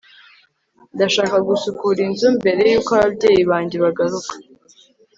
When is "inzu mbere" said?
2.07-2.61